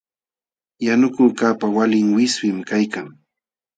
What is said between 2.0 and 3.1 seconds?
wiswim kaykan.